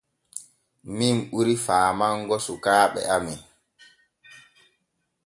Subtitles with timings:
[0.97, 3.39] Min ɓuri faamango sukaaɓe amen.